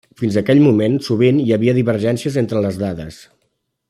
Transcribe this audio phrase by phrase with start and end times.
[0.19, 3.21] Fins aquell moment sovint hi havia divergències entre les dades.